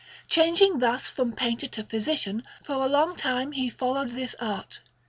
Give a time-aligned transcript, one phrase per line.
[0.27, 4.79] Changing thus from painter to physician, for a long time he followed this art.